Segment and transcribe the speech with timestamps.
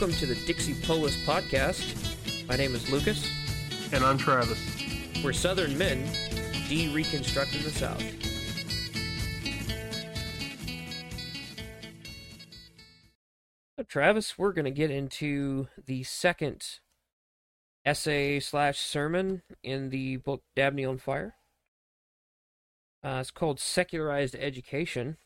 [0.00, 2.46] Welcome to the Dixie Polis podcast.
[2.46, 3.28] My name is Lucas.
[3.92, 4.56] And I'm Travis.
[5.24, 6.06] We're Southern men
[6.68, 8.00] de-reconstructing the South.
[13.76, 16.64] So, Travis, we're going to get into the second
[17.84, 21.34] essay slash sermon in the book Dabney on Fire.
[23.02, 25.16] Uh, it's called Secularized Education.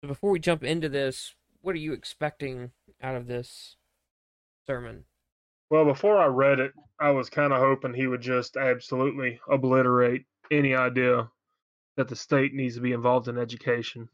[0.00, 2.70] So before we jump into this, what are you expecting
[3.02, 3.76] out of this
[4.66, 5.04] sermon?
[5.70, 10.24] Well, before I read it, I was kind of hoping he would just absolutely obliterate
[10.50, 11.30] any idea
[11.96, 14.08] that the state needs to be involved in education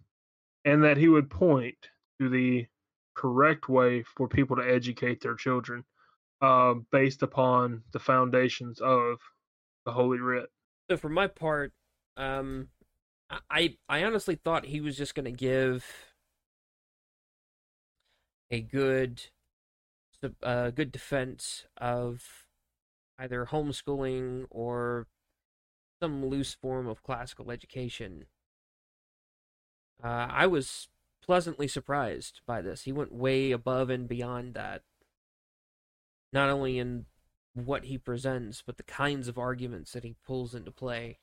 [0.64, 1.77] and that he would point
[2.20, 2.66] to the
[3.14, 5.84] correct way for people to educate their children
[6.43, 9.18] uh, based upon the foundations of
[9.87, 10.51] the Holy Writ.
[10.90, 11.73] So, for my part,
[12.16, 12.68] um,
[13.51, 15.84] I I honestly thought he was just going to give
[18.51, 19.23] a good
[20.43, 22.47] a good defense of
[23.19, 25.07] either homeschooling or
[26.01, 28.27] some loose form of classical education.
[30.02, 30.89] Uh, I was
[31.24, 32.83] pleasantly surprised by this.
[32.83, 34.83] He went way above and beyond that.
[36.33, 37.07] Not only in
[37.55, 41.19] what he presents, but the kinds of arguments that he pulls into play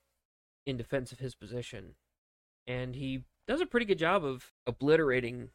[0.65, 1.95] in defense of his position.
[2.65, 5.49] And he does a pretty good job of obliterating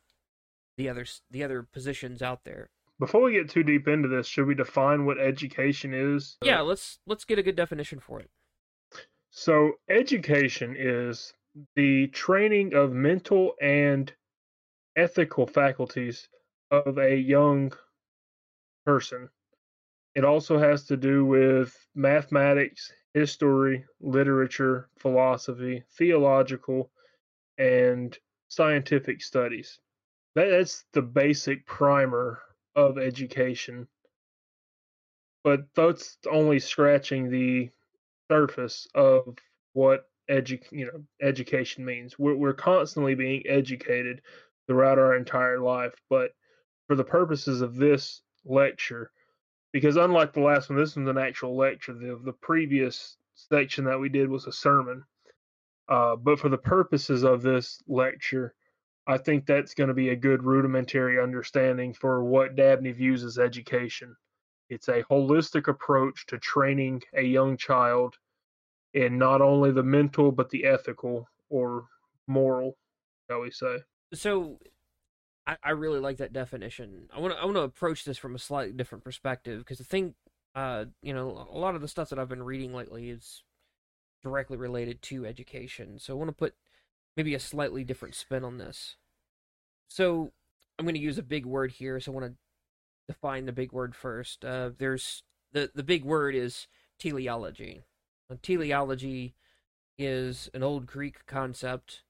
[0.78, 2.70] the other the other positions out there.
[2.98, 6.38] Before we get too deep into this, should we define what education is?
[6.42, 8.30] Yeah, let's let's get a good definition for it.
[9.30, 11.34] So, education is
[11.76, 14.12] the training of mental and
[14.96, 16.28] ethical faculties
[16.70, 17.72] of a young
[18.86, 19.28] person.
[20.14, 26.90] It also has to do with mathematics, history, literature, philosophy, theological,
[27.58, 28.16] and
[28.48, 29.78] scientific studies.
[30.38, 32.40] That's the basic primer
[32.76, 33.88] of education.
[35.42, 37.70] But that's only scratching the
[38.30, 39.36] surface of
[39.72, 42.18] what edu- you know education means.
[42.18, 44.22] We're we're constantly being educated
[44.66, 46.32] throughout our entire life, but
[46.86, 49.10] for the purposes of this lecture,
[49.72, 51.94] because unlike the last one, this one's an actual lecture.
[51.94, 55.02] The the previous section that we did was a sermon.
[55.88, 58.54] Uh, but for the purposes of this lecture,
[59.08, 63.38] I think that's going to be a good rudimentary understanding for what Dabney views as
[63.38, 64.14] education.
[64.68, 68.16] It's a holistic approach to training a young child
[68.92, 71.86] in not only the mental but the ethical or
[72.26, 72.76] moral,
[73.28, 73.78] shall we say.
[74.12, 74.58] So
[75.46, 77.08] I, I really like that definition.
[77.14, 80.14] I want to I approach this from a slightly different perspective because the thing
[80.54, 83.42] uh you know a lot of the stuff that I've been reading lately is
[84.22, 85.98] directly related to education.
[85.98, 86.54] So I want to put
[87.18, 88.96] maybe a slightly different spin on this.
[89.88, 90.30] So
[90.78, 91.98] I'm going to use a big word here.
[91.98, 94.44] So I want to define the big word first.
[94.44, 96.68] Uh, there's the the big word is
[96.98, 97.82] teleology.
[98.42, 99.34] Teleology
[99.98, 102.04] is an old Greek concept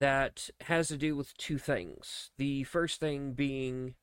[0.00, 2.30] that has to do with two things.
[2.36, 3.94] The first thing being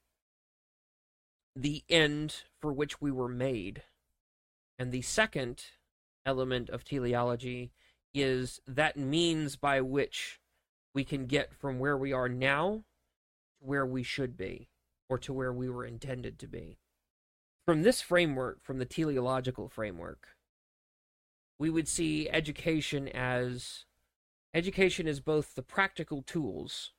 [1.56, 3.84] the end for which we were made,
[4.80, 5.66] and the second
[6.26, 7.74] element of teleology
[8.14, 10.40] is that means by which
[10.94, 12.84] we can get from where we are now to
[13.60, 14.70] where we should be
[15.10, 16.78] or to where we were intended to be.
[17.66, 20.28] From this framework, from the teleological framework,
[21.58, 23.86] we would see education as
[24.54, 26.92] education is both the practical tools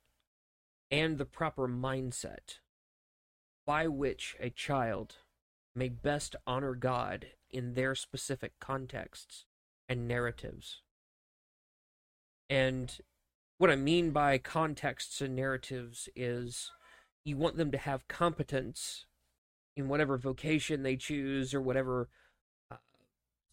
[0.91, 2.59] and the proper mindset
[3.67, 5.17] by which a child
[5.75, 9.45] may best honor God in their specific contexts
[9.89, 10.83] and narratives.
[12.55, 12.97] And
[13.59, 16.71] what I mean by contexts and narratives is
[17.25, 19.07] you want them to have competence
[19.77, 22.09] in whatever vocation they choose or whatever
[22.71, 22.77] uh,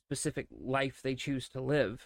[0.08, 2.04] specific life they choose to live.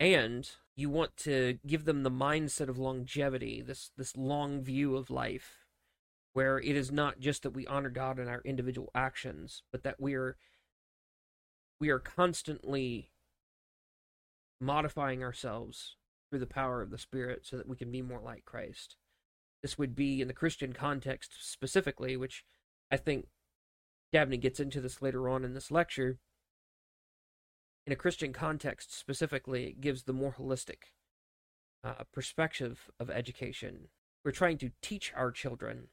[0.00, 5.10] And you want to give them the mindset of longevity, this this long view of
[5.10, 5.58] life,
[6.32, 10.00] where it is not just that we honor God in our individual actions, but that
[10.00, 10.36] we are
[11.78, 13.12] we are constantly
[14.64, 15.96] modifying ourselves
[16.28, 18.96] through the power of the Spirit so that we can be more like Christ.
[19.62, 22.44] This would be in the Christian context specifically, which
[22.90, 23.26] I think
[24.12, 26.18] Dabney gets into this later on in this lecture.
[27.86, 30.92] In a Christian context specifically, it gives the more holistic
[31.82, 33.88] uh, perspective of education.
[34.24, 35.88] We're trying to teach our children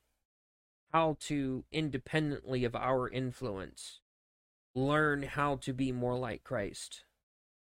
[0.94, 4.00] how to, independently of our influence,
[4.74, 7.04] learn how to be more like Christ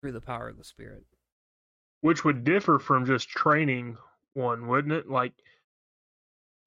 [0.01, 1.05] through the power of the Spirit.
[2.01, 3.97] Which would differ from just training
[4.33, 5.09] one, wouldn't it?
[5.09, 5.33] Like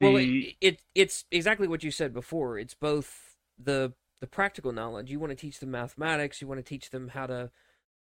[0.01, 2.59] Well, The- it, it it's exactly what you said before.
[2.59, 5.11] It's both the the practical knowledge.
[5.11, 6.41] You want to teach them mathematics.
[6.41, 7.51] You want to teach them how to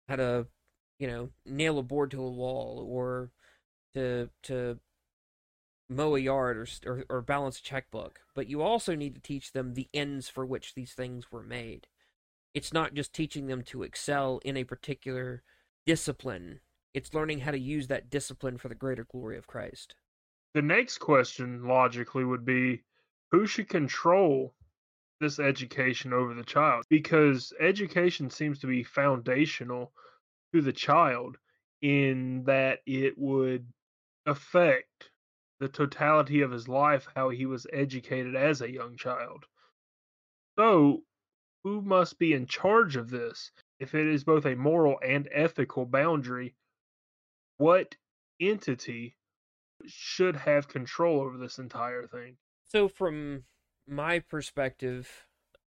[0.08, 0.48] how to
[1.00, 3.32] you know nail a board to a wall or
[3.96, 4.80] to to
[5.90, 8.22] mow a yard or or, or balance a checkbook.
[8.36, 11.88] But you also need to teach them the ends for which these things were made.
[12.56, 15.44] It's not just teaching them to excel in a particular
[15.86, 16.62] discipline.
[16.96, 19.94] It's learning how to use that discipline for the greater glory of Christ.
[20.56, 22.82] the next question logically would be
[23.32, 24.56] who should control
[25.20, 29.92] this education over the child because education seems to be foundational
[30.54, 31.38] to the child
[31.82, 33.66] in that it would
[34.26, 35.10] affect
[35.60, 39.44] the totality of his life how he was educated as a young child
[40.58, 41.02] so
[41.66, 45.84] who must be in charge of this if it is both a moral and ethical
[45.84, 46.54] boundary
[47.58, 47.96] what
[48.40, 49.16] entity
[49.88, 52.38] should have control over this entire thing.
[52.66, 53.46] So from
[53.88, 55.26] my perspective,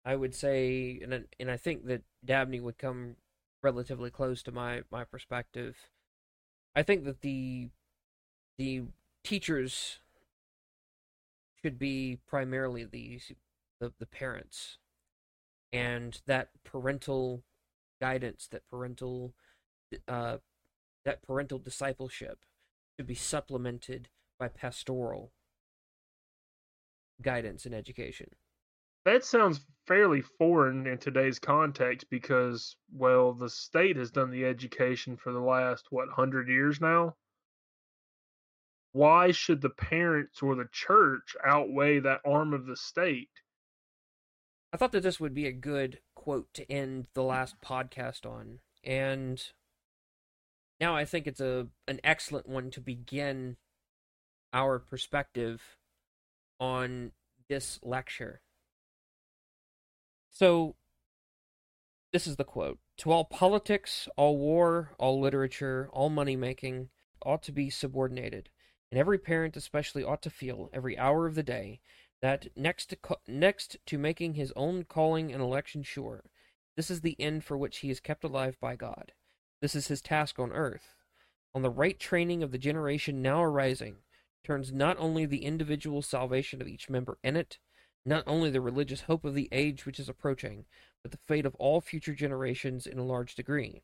[0.04, 3.14] I would say, and and I think that Dabney would come
[3.62, 5.76] relatively close to my my perspective.
[6.74, 7.68] I think that the
[8.58, 8.82] the
[9.22, 10.00] teachers
[11.62, 13.20] should be primarily the
[13.80, 14.78] the, the parents,
[15.74, 17.42] and that parental
[18.00, 19.34] guidance, that parental
[20.08, 20.38] uh,
[21.04, 22.38] that parental discipleship
[22.96, 25.32] should be supplemented by pastoral
[27.20, 28.28] guidance and education.
[29.04, 35.16] That sounds fairly foreign in today's context because, well, the state has done the education
[35.16, 37.14] for the last, what, 100 years now?
[38.92, 43.28] Why should the parents or the church outweigh that arm of the state?
[44.74, 48.58] I thought that this would be a good quote to end the last podcast on,
[48.82, 49.40] and
[50.80, 53.56] now I think it's a an excellent one to begin
[54.52, 55.62] our perspective
[56.58, 57.12] on
[57.48, 58.40] this lecture.
[60.32, 60.74] So,
[62.12, 66.88] this is the quote To all politics, all war, all literature, all money making
[67.24, 68.48] ought to be subordinated,
[68.90, 71.80] and every parent especially ought to feel, every hour of the day,
[72.24, 72.96] that next to,
[73.28, 76.24] next to making his own calling and election sure,
[76.74, 79.12] this is the end for which he is kept alive by God.
[79.60, 80.94] This is his task on earth.
[81.54, 83.96] On the right training of the generation now arising
[84.42, 87.58] turns not only the individual salvation of each member in it,
[88.06, 90.64] not only the religious hope of the age which is approaching,
[91.02, 93.82] but the fate of all future generations in a large degree.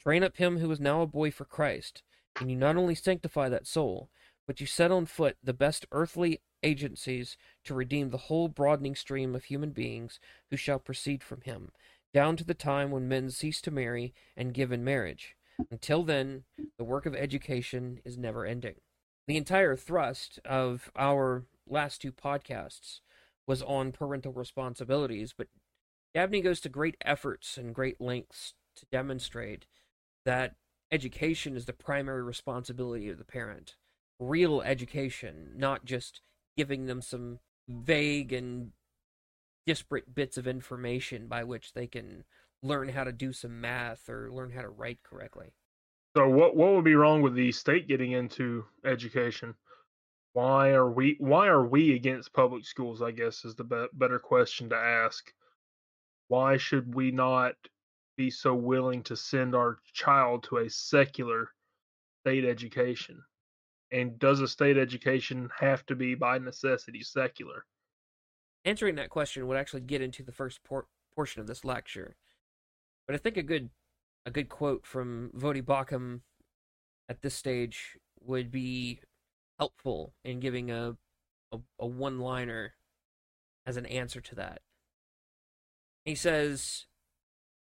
[0.00, 2.02] Train up him who is now a boy for Christ,
[2.40, 4.08] and you not only sanctify that soul,
[4.46, 9.34] but you set on foot the best earthly agencies to redeem the whole broadening stream
[9.34, 10.20] of human beings
[10.50, 11.70] who shall proceed from him,
[12.12, 15.36] down to the time when men cease to marry and give in marriage.
[15.70, 16.44] Until then,
[16.78, 18.76] the work of education is never ending.
[19.26, 23.00] The entire thrust of our last two podcasts
[23.46, 25.48] was on parental responsibilities, but
[26.14, 29.66] Dabney goes to great efforts and great lengths to demonstrate
[30.24, 30.56] that
[30.90, 33.76] education is the primary responsibility of the parent.
[34.18, 36.20] Real education, not just
[36.56, 37.38] giving them some
[37.68, 38.72] vague and
[39.66, 42.24] disparate bits of information by which they can
[42.62, 45.52] learn how to do some math or learn how to write correctly.
[46.16, 49.54] So, what, what would be wrong with the state getting into education?
[50.32, 53.02] Why are we why are we against public schools?
[53.02, 55.32] I guess is the be- better question to ask.
[56.28, 57.54] Why should we not
[58.16, 61.50] be so willing to send our child to a secular
[62.22, 63.24] state education?
[63.92, 67.64] And does a state education have to be by necessity secular?
[68.64, 72.14] Answering that question would actually get into the first por- portion of this lecture.
[73.06, 73.70] But I think a good
[74.26, 76.20] a good quote from Voddie Baucham
[77.08, 79.00] at this stage would be
[79.58, 80.96] helpful in giving a
[81.50, 82.74] a, a one liner
[83.66, 84.60] as an answer to that.
[86.04, 86.86] He says,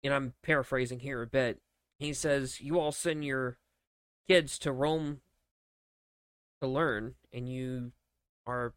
[0.03, 1.61] and I'm paraphrasing here a bit.
[1.99, 3.57] He says, "You all send your
[4.27, 5.21] kids to Rome
[6.61, 7.91] to learn, and you
[8.45, 8.73] are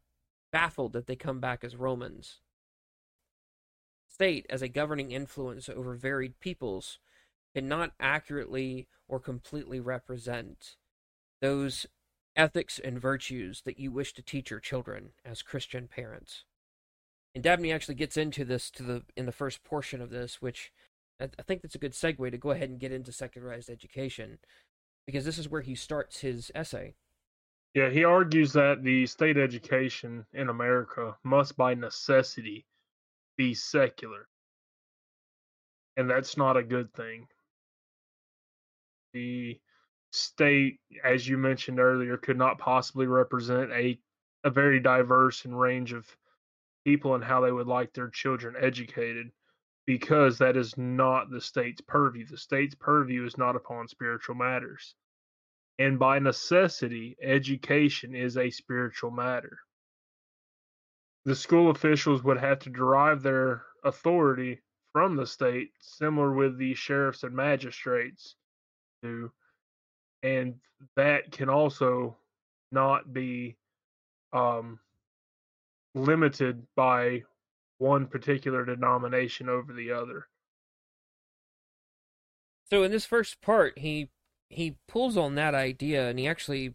[0.52, 2.40] baffled that they come back as Romans.
[4.08, 6.98] State, as a governing influence over varied peoples,
[7.54, 10.76] cannot accurately or completely represent
[11.40, 11.86] those
[12.36, 16.44] ethics and virtues that you wish to teach your children as Christian parents.
[17.34, 20.72] And Dabney actually gets into this to the in the first portion of this, which
[21.20, 24.38] I, I think that's a good segue to go ahead and get into secularized education,
[25.06, 26.94] because this is where he starts his essay.
[27.74, 32.66] Yeah, he argues that the state education in America must by necessity
[33.36, 34.26] be secular.
[35.96, 37.28] And that's not a good thing.
[39.12, 39.60] The
[40.12, 44.00] state, as you mentioned earlier, could not possibly represent a
[44.42, 46.06] a very diverse and range of
[46.84, 49.30] people and how they would like their children educated
[49.86, 52.26] because that is not the state's purview.
[52.26, 54.94] The state's purview is not upon spiritual matters.
[55.80, 59.58] And by necessity, education is a spiritual matter.
[61.24, 64.60] The school officials would have to derive their authority
[64.92, 68.36] from the state, similar with the sheriffs and magistrates
[69.02, 69.32] do.
[70.22, 70.56] And
[70.96, 72.18] that can also
[72.70, 73.56] not be
[74.34, 74.80] um,
[75.94, 77.22] limited by
[77.78, 80.28] one particular denomination over the other.
[82.68, 84.10] So in this first part, he
[84.50, 86.74] he pulls on that idea and he actually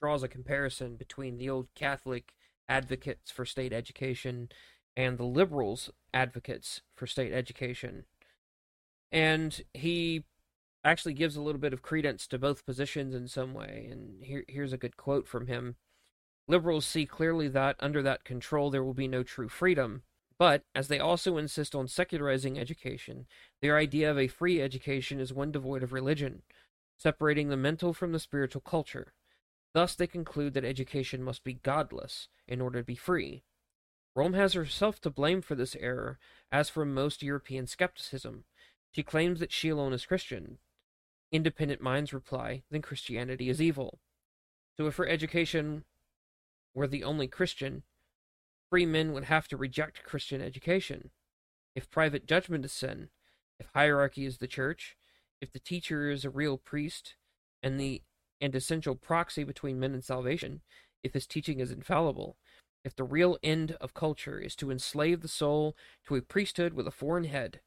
[0.00, 2.32] draws a comparison between the old Catholic
[2.68, 4.48] advocates for state education
[4.96, 8.04] and the liberals advocates for state education.
[9.12, 10.24] And he
[10.84, 13.88] actually gives a little bit of credence to both positions in some way.
[13.90, 15.76] And here, here's a good quote from him
[16.48, 20.02] Liberals see clearly that, under that control, there will be no true freedom.
[20.38, 23.26] But, as they also insist on secularizing education,
[23.60, 26.42] their idea of a free education is one devoid of religion,
[26.98, 29.12] separating the mental from the spiritual culture.
[29.74, 33.42] Thus, they conclude that education must be godless in order to be free.
[34.14, 36.18] Rome has herself to blame for this error,
[36.50, 38.44] as for most European skepticism.
[38.90, 40.58] She claims that she alone is Christian.
[41.30, 44.00] Independent minds reply, then Christianity is evil.
[44.76, 45.84] So, if her education
[46.74, 47.84] were the only Christian,
[48.68, 51.10] free men would have to reject Christian education.
[51.74, 53.08] If private judgment is sin,
[53.58, 54.96] if hierarchy is the church,
[55.42, 57.16] if the teacher is a real priest
[57.62, 58.00] and the
[58.40, 60.62] and essential proxy between men and salvation,
[61.02, 62.36] if his teaching is infallible,
[62.84, 66.86] if the real end of culture is to enslave the soul to a priesthood with
[66.86, 67.60] a foreign head,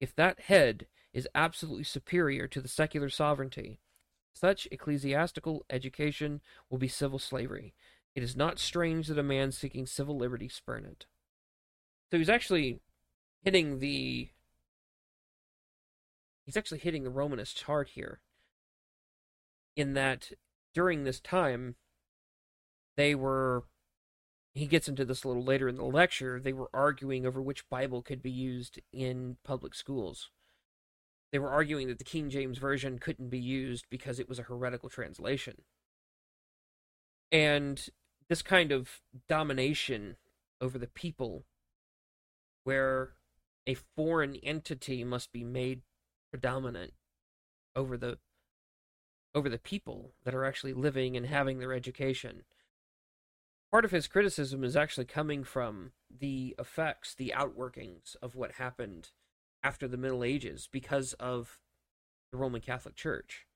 [0.00, 3.80] if that head is absolutely superior to the secular sovereignty,
[4.34, 7.74] such ecclesiastical education will be civil slavery,
[8.14, 11.06] it is not strange that a man seeking civil liberty spurn it.
[12.10, 12.80] So he's actually
[13.42, 14.30] hitting the
[16.44, 18.20] he's actually hitting the Romanists hard here.
[19.76, 20.32] In that
[20.74, 21.76] during this time
[22.96, 23.64] they were
[24.52, 27.68] he gets into this a little later in the lecture, they were arguing over which
[27.68, 30.30] Bible could be used in public schools.
[31.32, 34.44] They were arguing that the King James Version couldn't be used because it was a
[34.44, 35.62] heretical translation.
[37.30, 37.88] And
[38.28, 40.16] this kind of domination
[40.60, 41.44] over the people
[42.64, 43.14] where
[43.66, 45.82] a foreign entity must be made
[46.30, 46.92] predominant
[47.76, 48.18] over the
[49.34, 52.42] over the people that are actually living and having their education.
[53.70, 59.10] Part of his criticism is actually coming from the effects, the outworkings of what happened
[59.62, 61.60] after the Middle Ages because of
[62.32, 63.46] the Roman Catholic Church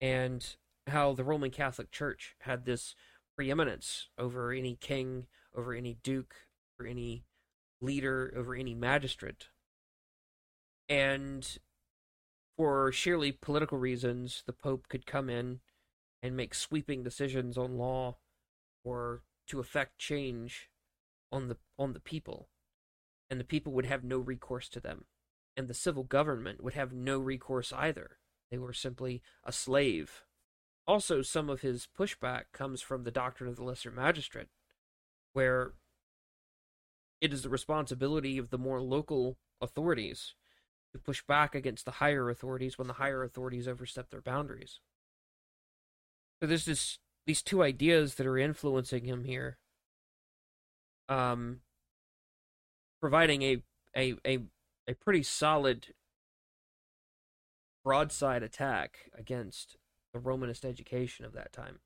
[0.00, 2.94] and how the Roman Catholic Church had this
[3.36, 5.26] preeminence over any king,
[5.56, 6.34] over any duke,
[6.78, 7.24] or any
[7.80, 9.48] leader, over any magistrate.
[10.88, 11.58] And
[12.60, 15.60] for sheerly political reasons, the Pope could come in
[16.22, 18.18] and make sweeping decisions on law
[18.84, 20.68] or to effect change
[21.32, 22.50] on the on the people.
[23.30, 25.06] And the people would have no recourse to them.
[25.56, 28.18] And the civil government would have no recourse either.
[28.50, 30.24] They were simply a slave
[30.86, 34.48] also some of his pushback comes from the doctrine of the lesser magistrate,
[35.32, 35.72] where
[37.22, 40.34] it is the responsibility of the more local authorities
[40.92, 44.80] to push back against the higher authorities when the higher authorities overstep their boundaries.
[46.40, 49.58] So there's this these two ideas that are influencing him here.
[51.08, 51.60] Um
[53.00, 53.62] providing a
[53.96, 54.38] a a,
[54.88, 55.94] a pretty solid
[57.84, 59.76] broadside attack against
[60.12, 61.78] the Romanist education of that time.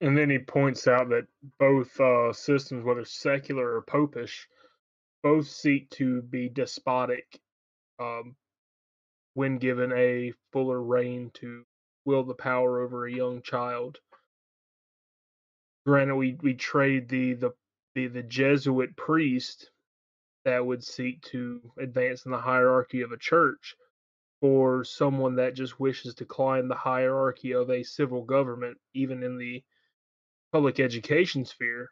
[0.00, 1.26] And then he points out that
[1.58, 4.46] both uh, systems, whether secular or popish,
[5.22, 7.40] both seek to be despotic
[7.98, 8.36] um,
[9.34, 11.64] when given a fuller reign to
[12.04, 13.98] wield the power over a young child.
[15.86, 17.52] Granted, we, we trade the, the
[17.94, 19.70] the the Jesuit priest
[20.44, 23.76] that would seek to advance in the hierarchy of a church
[24.40, 29.38] for someone that just wishes to climb the hierarchy of a civil government, even in
[29.38, 29.62] the
[30.52, 31.90] public education sphere.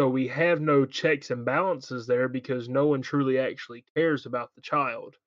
[0.00, 4.48] So we have no checks and balances there because no one truly actually cares about
[4.54, 5.18] the child.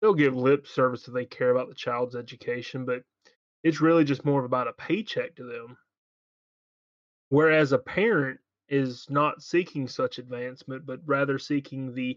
[0.00, 3.02] They'll give lip service if they care about the child's education, but
[3.64, 5.76] it's really just more about a paycheck to them.
[7.30, 12.16] Whereas a parent is not seeking such advancement, but rather seeking the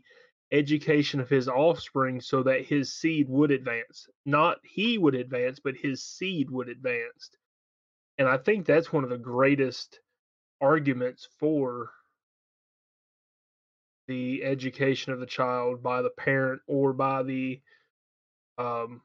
[0.51, 4.07] education of his offspring so that his seed would advance.
[4.23, 7.31] Not he would advance, but his seed would advance.
[8.19, 9.99] And I think that's one of the greatest
[10.61, 11.89] arguments for
[14.07, 17.61] the education of the child by the parent or by the
[18.57, 19.01] um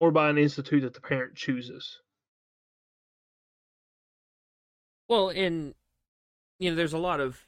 [0.00, 2.00] or by an institute that the parent chooses.
[5.08, 5.74] Well, and
[6.58, 7.46] you know, there's a lot of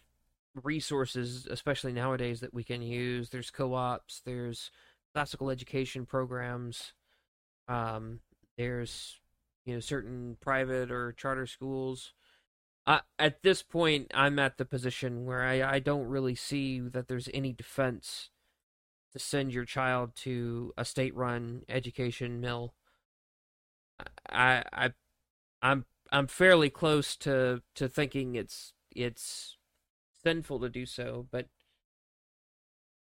[0.62, 3.30] resources, especially nowadays, that we can use.
[3.30, 4.22] There's co-ops.
[4.24, 4.70] There's
[5.14, 6.92] classical education programs.
[7.68, 8.20] Um,
[8.56, 9.20] there's
[9.64, 12.14] you know certain private or charter schools.
[12.88, 17.06] Uh, at this point, I'm at the position where I, I don't really see that
[17.06, 18.30] there's any defense
[19.12, 22.72] to send your child to a state-run education mill.
[24.30, 24.92] I I
[25.60, 29.58] I'm I'm fairly close to to thinking it's it's
[30.22, 31.48] sinful to do so, but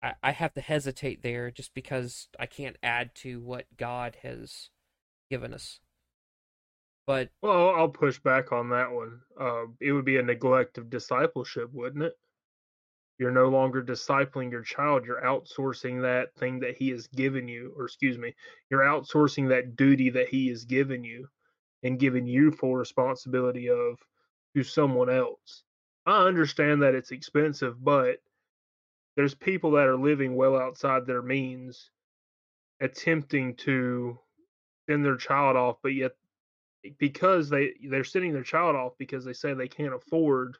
[0.02, 4.70] I, I have to hesitate there just because I can't add to what God has
[5.30, 5.78] given us.
[7.08, 9.22] But well, I'll push back on that one.
[9.40, 12.12] Uh, it would be a neglect of discipleship, wouldn't it?
[13.18, 15.06] You're no longer discipling your child.
[15.06, 18.34] You're outsourcing that thing that he has given you, or excuse me,
[18.68, 21.26] you're outsourcing that duty that he has given you
[21.82, 23.96] and giving you full responsibility of
[24.54, 25.64] to someone else.
[26.04, 28.18] I understand that it's expensive, but
[29.16, 31.90] there's people that are living well outside their means
[32.82, 34.18] attempting to
[34.86, 36.12] send their child off, but yet
[36.99, 40.56] because they they're sending their child off because they say they can't afford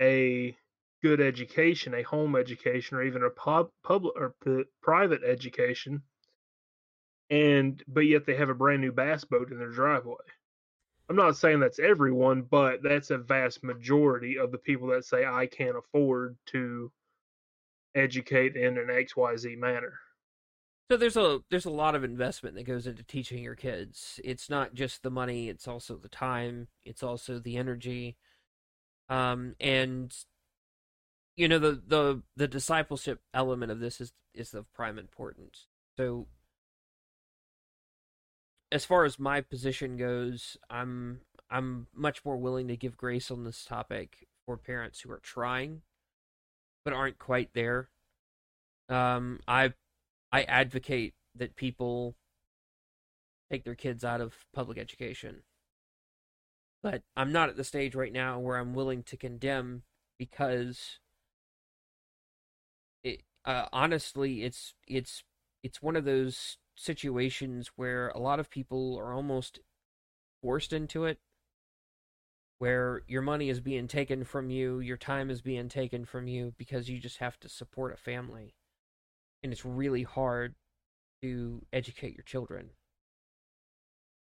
[0.00, 0.56] a
[1.02, 6.02] good education, a home education, or even a pub, public or p- private education,
[7.30, 10.16] and but yet they have a brand new bass boat in their driveway.
[11.08, 15.24] I'm not saying that's everyone, but that's a vast majority of the people that say
[15.24, 16.90] I can't afford to
[17.94, 20.00] educate in an XYZ manner.
[20.90, 24.20] So there's a there's a lot of investment that goes into teaching your kids.
[24.24, 28.16] It's not just the money, it's also the time, it's also the energy.
[29.08, 30.14] Um and
[31.36, 35.66] you know the the the discipleship element of this is is of prime importance.
[35.98, 36.26] So
[38.72, 41.20] as far as my position goes, I'm
[41.50, 45.82] I'm much more willing to give grace on this topic for parents who are trying
[46.84, 47.88] but aren't quite there.
[48.88, 49.74] Um, I
[50.32, 52.16] I advocate that people
[53.50, 55.42] take their kids out of public education,
[56.82, 59.82] but I'm not at the stage right now where I'm willing to condemn
[60.18, 60.98] because
[63.04, 65.22] it uh, honestly it's it's
[65.62, 69.60] it's one of those situations where a lot of people are almost
[70.42, 71.18] forced into it
[72.58, 76.54] where your money is being taken from you, your time is being taken from you
[76.56, 78.54] because you just have to support a family.
[79.46, 80.56] And it's really hard
[81.22, 82.70] to educate your children.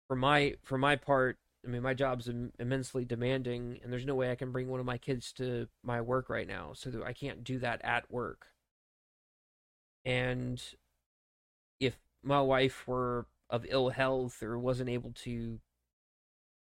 [0.08, 4.14] For my for my part, I mean my job's Im- immensely demanding and there's no
[4.14, 7.14] way I can bring one of my kids to my work right now, so I
[7.14, 8.46] can't do that at work.
[10.06, 10.62] And
[11.80, 15.60] if my wife were of ill health or wasn't able to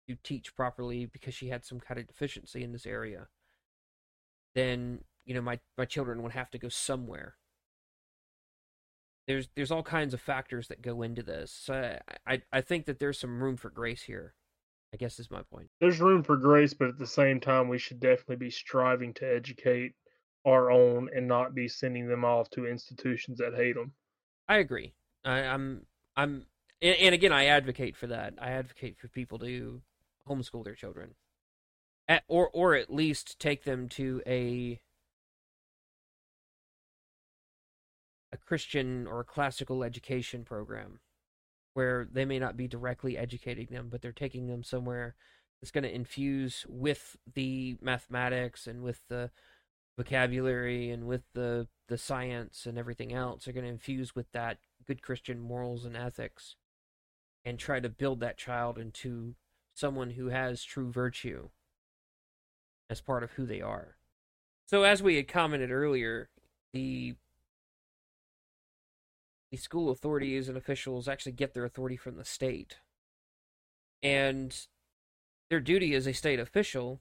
[0.08, 3.28] to teach properly because she had some kind of deficiency in this area,
[4.56, 7.36] then you know my my children would have to go somewhere.
[9.28, 11.52] There's there's all kinds of factors that go into this.
[11.52, 14.36] So I I think that there's some room for grace here.
[14.94, 15.70] I guess is my point.
[15.82, 19.26] There's room for grace, but at the same time, we should definitely be striving to
[19.26, 19.94] educate
[20.46, 23.92] our own and not be sending them off to institutions that hate them.
[24.48, 24.94] I agree.
[25.26, 25.86] I, I'm
[26.16, 26.46] I'm
[26.82, 28.36] and, and again I advocate for that.
[28.40, 29.82] I advocate for people to
[30.30, 31.16] homeschool their children,
[32.08, 34.80] at, or or at least take them to a
[38.36, 41.00] a Christian or a classical education program
[41.74, 45.16] where they may not be directly educating them, but they're taking them somewhere
[45.60, 49.32] that's going to infuse with the mathematics and with the
[49.98, 53.46] vocabulary and with the the science and everything else.
[53.46, 56.56] They're going to infuse with that good Christian morals and ethics
[57.44, 59.36] and try to build that child into
[59.74, 61.50] someone who has true virtue
[62.90, 63.98] as part of who they are.
[64.66, 66.30] So as we had commented earlier,
[66.74, 67.16] the
[69.56, 72.80] the school authorities and officials actually get their authority from the state.
[74.04, 74.54] And
[75.50, 77.00] their duty as a state official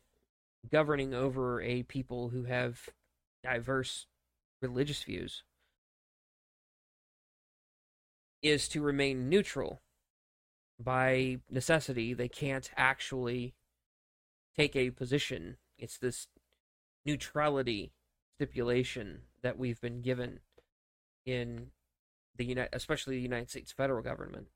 [0.70, 2.88] governing over a people who have
[3.42, 4.06] diverse
[4.62, 5.42] religious views
[8.40, 9.82] is to remain neutral
[10.78, 13.54] by necessity they can't actually
[14.56, 16.28] take a position it's this
[17.04, 17.92] neutrality
[18.36, 20.40] stipulation that we've been given
[21.26, 21.70] in
[22.36, 24.48] the United, especially the United States federal government.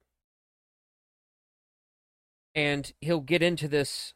[2.54, 4.14] And he'll get into this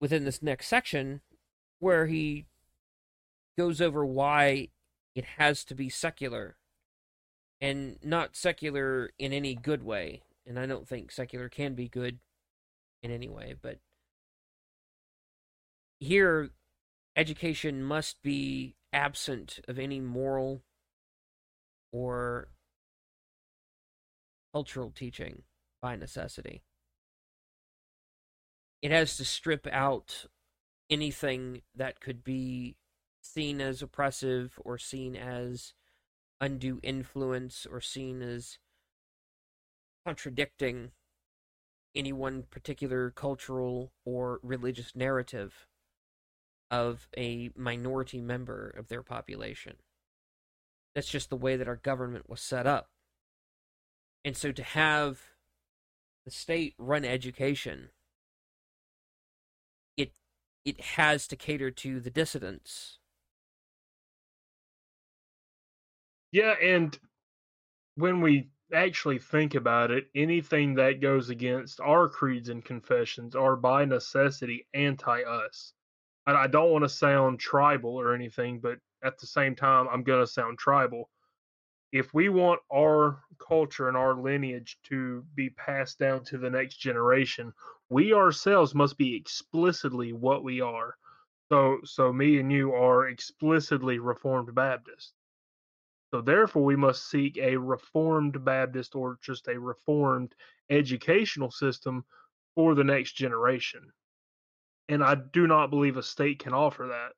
[0.00, 1.20] within this next section
[1.78, 2.46] where he
[3.56, 4.68] goes over why
[5.14, 6.56] it has to be secular
[7.60, 10.22] and not secular in any good way.
[10.46, 12.18] And I don't think secular can be good
[13.02, 13.78] in any way, but
[15.98, 16.50] here
[17.16, 20.62] education must be absent of any moral
[21.96, 22.48] or
[24.52, 25.42] cultural teaching
[25.80, 26.62] by necessity.
[28.82, 30.26] It has to strip out
[30.90, 32.76] anything that could be
[33.22, 35.72] seen as oppressive or seen as
[36.38, 38.58] undue influence or seen as
[40.04, 40.90] contradicting
[41.94, 45.66] any one particular cultural or religious narrative
[46.70, 49.76] of a minority member of their population.
[50.96, 52.88] That's just the way that our government was set up.
[54.24, 55.20] And so to have
[56.24, 57.90] the state run education,
[59.98, 60.12] it
[60.64, 62.98] it has to cater to the dissidents.
[66.32, 66.98] Yeah, and
[67.96, 73.54] when we actually think about it, anything that goes against our creeds and confessions are
[73.54, 75.74] by necessity anti us.
[76.26, 80.20] I don't want to sound tribal or anything, but at the same time, I'm going
[80.20, 81.10] to sound tribal.
[81.92, 86.76] If we want our culture and our lineage to be passed down to the next
[86.76, 87.52] generation,
[87.88, 90.96] we ourselves must be explicitly what we are.
[91.48, 95.12] So, so me and you are explicitly Reformed Baptists.
[96.12, 100.34] So therefore, we must seek a Reformed Baptist or just a Reformed
[100.70, 102.04] educational system
[102.54, 103.92] for the next generation.
[104.88, 107.12] And I do not believe a state can offer that.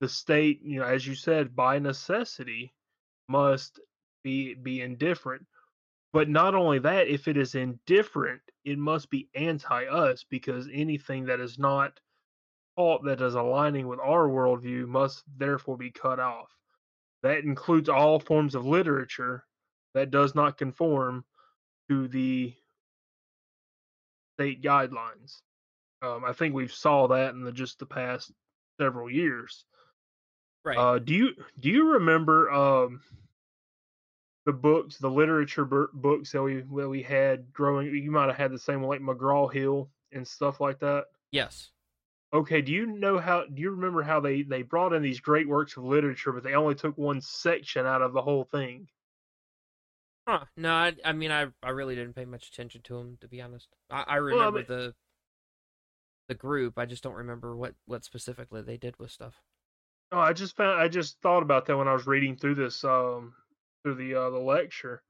[0.00, 2.72] The state, you know, as you said, by necessity,
[3.28, 3.80] must
[4.22, 5.46] be be indifferent.
[6.12, 11.26] But not only that, if it is indifferent, it must be anti us because anything
[11.26, 12.00] that is not
[12.76, 16.48] taught that is aligning with our worldview must therefore be cut off.
[17.22, 19.44] That includes all forms of literature
[19.94, 21.24] that does not conform
[21.90, 22.54] to the
[24.36, 25.42] state guidelines.
[26.00, 28.30] Um, I think we've saw that in the just the past
[28.80, 29.64] several years.
[30.68, 30.76] Right.
[30.78, 33.00] Uh, do you do you remember um,
[34.44, 37.86] the books, the literature b- books that we that we had growing?
[37.94, 41.04] You might have had the same one, like McGraw Hill and stuff like that.
[41.32, 41.70] yes.
[42.34, 43.46] Okay, do you know how?
[43.46, 46.52] Do you remember how they they brought in these great works of literature, but they
[46.52, 48.88] only took one section out of the whole thing?
[50.28, 50.44] Huh.
[50.54, 53.40] No, I, I mean, I, I really didn't pay much attention to them, to be
[53.40, 53.68] honest.
[53.88, 54.94] I, I Well, I remember mean- the
[56.28, 56.76] the group.
[56.78, 59.40] I just don't remember what, what specifically they did with stuff.
[60.12, 62.84] No, I just found I just thought about that when I was reading through this
[62.84, 63.34] um
[63.82, 65.02] through the uh, the lecture,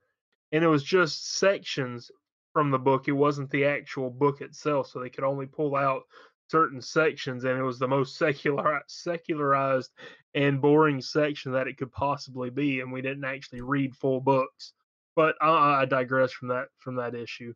[0.52, 2.10] and it was just sections
[2.52, 3.08] from the book.
[3.08, 6.02] It wasn't the actual book itself, so they could only pull out
[6.50, 9.92] certain sections, and it was the most secular secularized
[10.34, 14.72] and boring section that it could possibly be, and we didn't actually read full books.
[15.16, 17.54] But I, I digress from that from that issue.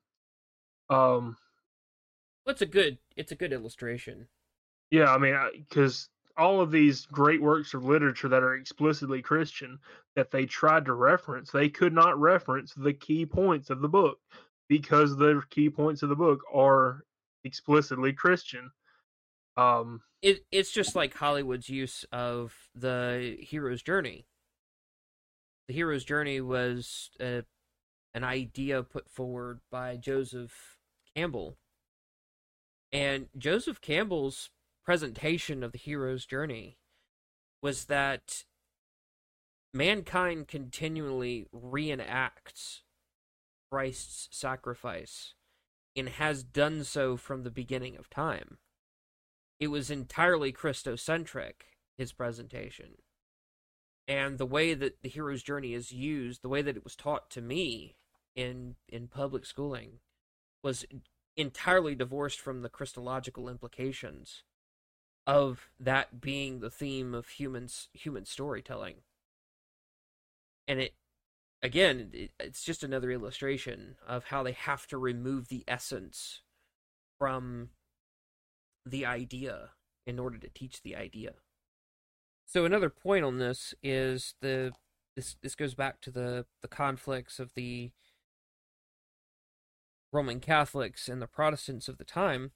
[0.90, 1.36] Um,
[2.44, 4.28] Well, it's a good it's a good illustration.
[4.90, 5.36] Yeah, I mean,
[5.68, 9.78] because all of these great works of literature that are explicitly Christian
[10.16, 14.18] that they tried to reference, they could not reference the key points of the book
[14.68, 17.04] because the key points of the book are
[17.44, 18.70] explicitly Christian.
[19.56, 24.26] Um, It it's just like Hollywood's use of the hero's journey.
[25.68, 27.44] The hero's journey was a,
[28.14, 30.78] an idea put forward by Joseph
[31.14, 31.56] Campbell.
[32.92, 34.50] And Joseph Campbell's
[34.84, 36.78] presentation of the hero's journey
[37.62, 38.44] was that
[39.72, 42.80] mankind continually reenacts
[43.70, 45.34] Christ's sacrifice
[45.96, 48.58] and has done so from the beginning of time.
[49.60, 51.52] It was entirely Christocentric,
[51.96, 52.96] his presentation.
[54.08, 57.30] And the way that the hero's journey is used, the way that it was taught
[57.30, 57.94] to me
[58.34, 60.00] in in public schooling,
[60.64, 60.84] was
[61.36, 64.42] entirely divorced from the Christological implications
[65.26, 68.96] of that being the theme of humans human storytelling.
[70.66, 70.94] And it
[71.62, 76.42] again, it, it's just another illustration of how they have to remove the essence
[77.18, 77.70] from
[78.84, 79.70] the idea
[80.06, 81.34] in order to teach the idea.
[82.44, 84.72] So another point on this is the
[85.14, 87.92] this this goes back to the the conflicts of the
[90.12, 92.50] Roman Catholics and the Protestants of the time.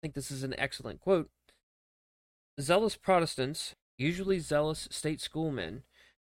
[0.00, 1.28] I think this is an excellent quote.
[2.58, 5.82] Zealous Protestants, usually zealous state schoolmen,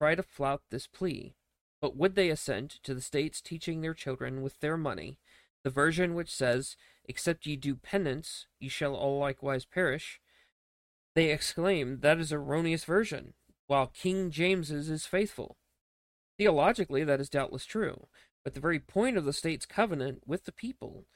[0.00, 1.36] try to flout this plea,
[1.80, 5.18] but would they assent to the states teaching their children with their money
[5.62, 10.20] the version which says Except ye do penance, ye shall all likewise perish.
[11.14, 13.34] They exclaim, That is erroneous version,
[13.66, 15.56] while King James's is faithful.
[16.38, 18.06] Theologically, that is doubtless true,
[18.44, 21.06] but the very point of the state's covenant with the people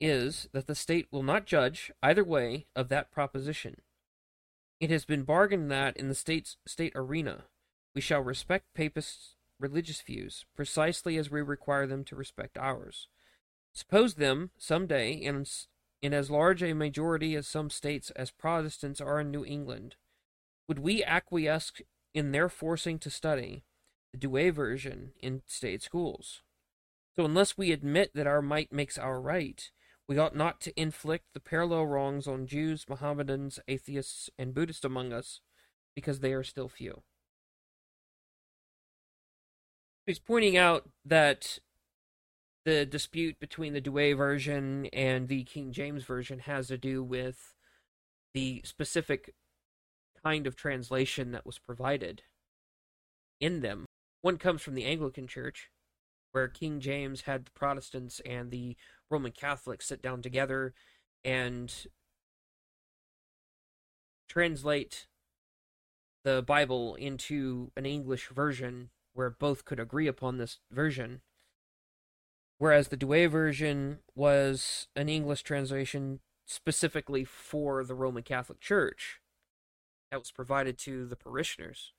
[0.00, 3.82] is that the state will not judge either way of that proposition.
[4.80, 7.44] It has been bargained that in the state's state arena
[7.94, 13.08] we shall respect papists' religious views precisely as we require them to respect ours.
[13.72, 15.44] Suppose them some day in
[16.02, 19.96] in as large a majority as some states as Protestants are in New England,
[20.66, 21.72] would we acquiesce
[22.14, 23.64] in their forcing to study
[24.12, 26.42] the Douay version in state schools?
[27.16, 29.70] So unless we admit that our might makes our right,
[30.10, 35.12] we ought not to inflict the parallel wrongs on Jews, Mohammedans, atheists, and Buddhists among
[35.12, 35.40] us,
[35.94, 37.02] because they are still few.
[40.08, 41.60] He's pointing out that
[42.64, 47.54] the dispute between the Douay version and the King James version has to do with
[48.34, 49.32] the specific
[50.24, 52.22] kind of translation that was provided
[53.40, 53.86] in them.
[54.22, 55.70] One comes from the Anglican Church,
[56.32, 58.76] where King James had the Protestants and the
[59.10, 60.72] Roman Catholics sit down together
[61.24, 61.86] and
[64.28, 65.06] translate
[66.22, 71.20] the Bible into an English version where both could agree upon this version.
[72.58, 79.20] Whereas the Douay version was an English translation specifically for the Roman Catholic Church
[80.10, 81.92] that was provided to the parishioners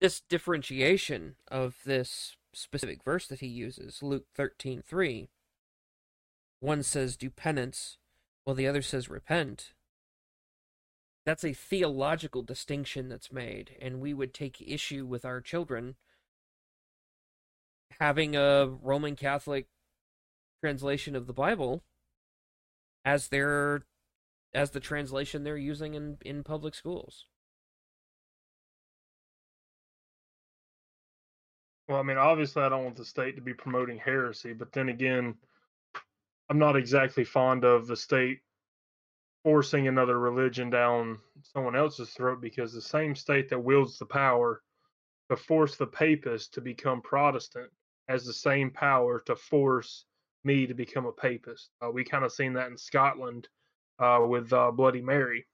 [0.00, 5.28] this differentiation of this specific verse that he uses, Luke 13:3,
[6.60, 7.98] one says do penance
[8.44, 9.74] while the other says repent.
[11.24, 15.96] That's a theological distinction that's made and we would take issue with our children
[18.00, 19.66] having a Roman Catholic
[20.62, 21.82] translation of the Bible
[23.04, 23.82] as their
[24.54, 27.26] as the translation they're using in in public schools.
[31.88, 34.90] Well, I mean, obviously, I don't want the state to be promoting heresy, but then
[34.90, 35.34] again,
[36.50, 38.40] I'm not exactly fond of the state
[39.42, 44.62] forcing another religion down someone else's throat because the same state that wields the power
[45.30, 47.70] to force the papists to become Protestant
[48.08, 50.04] has the same power to force
[50.44, 51.70] me to become a papist.
[51.82, 53.48] Uh, we kind of seen that in Scotland
[53.98, 55.46] uh, with uh, Bloody Mary.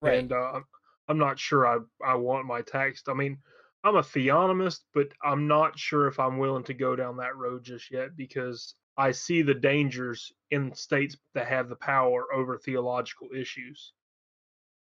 [0.00, 0.18] Right.
[0.18, 0.60] And uh,
[1.08, 3.02] I'm not sure I, I want my tax.
[3.08, 3.38] I mean,
[3.84, 7.64] I'm a theonomist, but I'm not sure if I'm willing to go down that road
[7.64, 13.28] just yet because I see the dangers in states that have the power over theological
[13.36, 13.92] issues.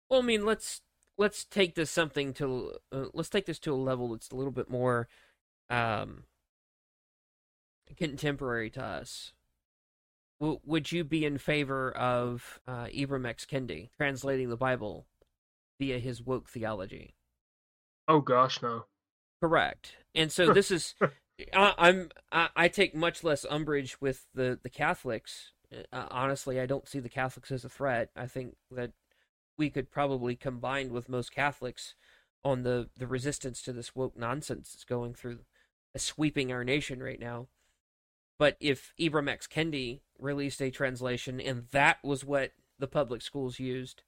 [0.09, 0.81] Well, I mean, let's
[1.17, 4.51] let's take this something to uh, let's take this to a level that's a little
[4.51, 5.07] bit more
[5.71, 6.25] um,
[7.97, 9.33] contemporary to us.
[10.39, 13.45] W- would you be in favor of uh, Ibram X.
[13.45, 15.07] Kendi translating the Bible
[15.79, 17.15] via his woke theology?
[18.07, 18.85] Oh gosh, no.
[19.41, 19.95] Correct.
[20.15, 20.95] And so this is
[21.53, 25.51] I, I'm I, I, take much less umbrage with the the Catholics.
[25.91, 28.09] Uh, honestly, I don't see the Catholics as a threat.
[28.15, 28.91] I think that
[29.57, 31.95] we could probably combine with most Catholics
[32.43, 35.39] on the the resistance to this woke nonsense that's going through
[35.95, 37.47] uh, sweeping our nation right now.
[38.39, 39.47] But if Ibram X.
[39.47, 44.03] Kendi released a translation and that was what the public schools used,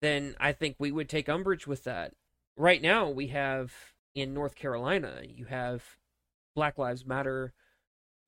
[0.00, 2.14] then I think we would take umbrage with that
[2.60, 3.72] right now we have
[4.14, 5.82] in North Carolina, you have
[6.54, 7.54] Black Lives Matter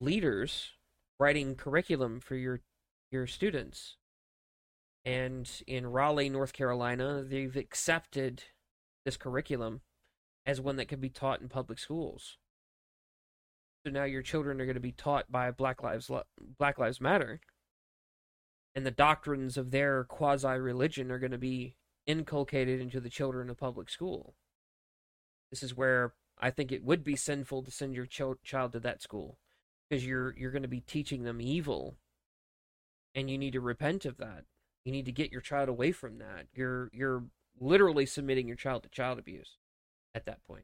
[0.01, 0.71] leaders
[1.19, 2.61] writing curriculum for your
[3.11, 3.97] your students.
[5.05, 8.43] And in Raleigh, North Carolina, they've accepted
[9.05, 9.81] this curriculum
[10.45, 12.37] as one that can be taught in public schools.
[13.85, 16.09] So now your children are going to be taught by Black Lives
[16.57, 17.39] Black Lives Matter,
[18.73, 23.49] and the doctrines of their quasi religion are going to be inculcated into the children
[23.49, 24.35] of public school.
[25.49, 28.79] This is where I think it would be sinful to send your ch- child to
[28.81, 29.37] that school
[29.89, 31.97] because you're you're going to be teaching them evil,
[33.15, 34.45] and you need to repent of that.
[34.85, 36.47] You need to get your child away from that.
[36.53, 37.23] You're you're
[37.59, 39.57] literally submitting your child to child abuse
[40.15, 40.63] at that point.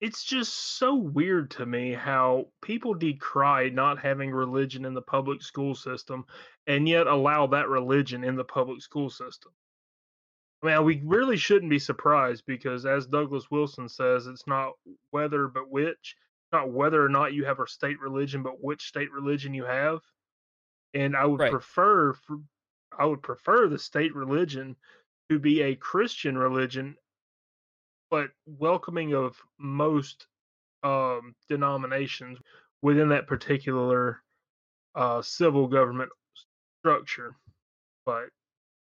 [0.00, 5.42] It's just so weird to me how people decry not having religion in the public
[5.42, 6.24] school system
[6.68, 9.50] and yet allow that religion in the public school system.
[10.62, 14.72] I mean, we really shouldn't be surprised because, as Douglas Wilson says, it's not
[15.10, 16.16] whether but which,
[16.52, 20.00] not whether or not you have a state religion, but which state religion you have.
[20.94, 21.50] And I would right.
[21.50, 22.38] prefer, for,
[22.98, 24.74] I would prefer the state religion
[25.30, 26.96] to be a Christian religion,
[28.10, 30.26] but welcoming of most
[30.82, 32.38] um, denominations.
[32.82, 34.22] within that particular
[34.94, 36.10] uh, civil government
[36.80, 37.34] structure.
[38.06, 38.28] But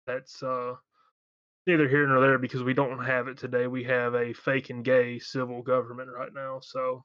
[0.06, 0.74] that's uh,
[1.66, 3.66] neither here nor there because we don't have it today.
[3.66, 6.60] We have a fake and gay civil government right now.
[6.60, 7.04] So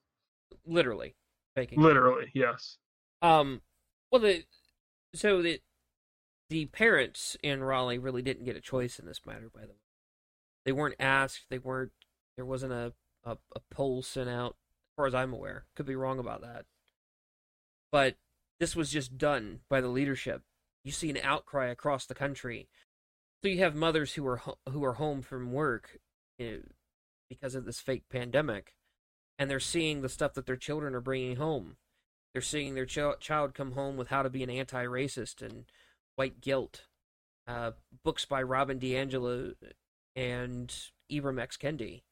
[0.66, 1.16] literally,
[1.56, 1.82] faking.
[1.82, 2.78] Literally, yes.
[3.22, 3.62] Um,
[4.12, 4.44] well, the
[5.14, 5.62] so the
[6.50, 9.50] the parents in Raleigh really didn't get a choice in this matter.
[9.54, 9.74] By the way,
[10.66, 11.46] they weren't asked.
[11.50, 11.92] They weren't.
[12.36, 12.94] There wasn't a
[13.24, 15.66] a, a poll sent out, as far as I'm aware.
[15.76, 16.66] Could be wrong about that,
[17.92, 18.16] but
[18.60, 20.44] this was just done by the leadership.
[20.84, 22.68] You see an outcry across the country.
[23.44, 26.00] So you have mothers who are ho- who are home from work
[26.38, 26.60] you know,
[27.30, 28.76] because of this fake pandemic,
[29.40, 31.78] and they're seeing the stuff that their children are bringing home.
[32.34, 35.66] They're seeing their ch- child come home with how to be an anti-racist and
[36.16, 36.86] white guilt.
[37.48, 37.72] Uh,
[38.04, 39.56] books by Robin DiAngelo
[40.16, 40.74] and
[41.12, 41.58] Ibram X.
[41.58, 42.04] Kendi,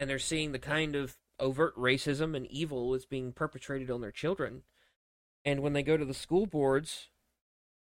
[0.00, 4.10] and they're seeing the kind of overt racism and evil is being perpetrated on their
[4.10, 4.62] children.
[5.44, 7.08] And when they go to the school boards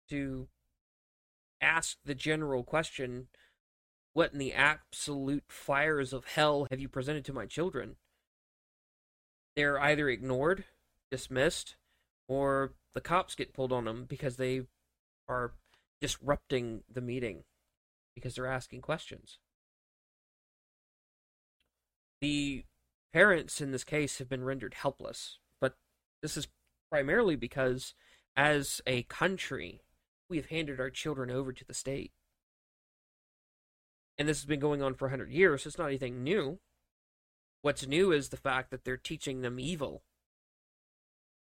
[0.08, 0.46] to
[1.60, 3.28] ask the general question,
[4.12, 7.96] what in the absolute fires of hell have you presented to my children?
[9.54, 10.64] They're either ignored,
[11.10, 11.76] dismissed,
[12.28, 14.62] or the cops get pulled on them because they
[15.28, 15.52] are
[16.00, 17.44] disrupting the meeting
[18.14, 19.38] because they're asking questions.
[22.20, 22.64] The
[23.12, 25.76] parents in this case have been rendered helpless, but
[26.22, 26.48] this is
[26.90, 27.94] primarily because,
[28.36, 29.82] as a country,
[30.28, 32.12] we have handed our children over to the state.
[34.18, 36.58] And this has been going on for 100 years, so it's not anything new.
[37.62, 40.02] What's new is the fact that they're teaching them evil.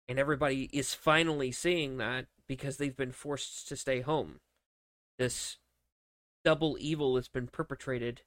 [0.08, 4.40] And everybody is finally seeing that because they've been forced to stay home.
[5.18, 5.58] This
[6.44, 8.22] double evil that's been perpetrated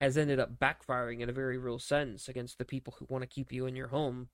[0.00, 3.28] has ended up backfiring in a very real sense against the people who want to
[3.28, 4.28] keep you in your home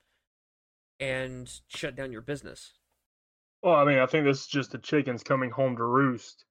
[0.98, 2.72] and shut down your business.
[3.62, 6.44] Well, I mean, I think this is just the chickens coming home to roost.